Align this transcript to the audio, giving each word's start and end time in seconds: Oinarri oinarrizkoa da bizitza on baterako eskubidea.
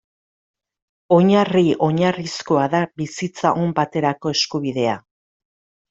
Oinarri 1.17 1.63
oinarrizkoa 1.89 2.65
da 2.73 2.83
bizitza 3.03 3.55
on 3.63 3.79
baterako 3.81 4.37
eskubidea. 4.39 5.01